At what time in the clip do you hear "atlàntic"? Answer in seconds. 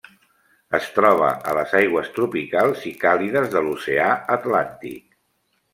4.39-5.07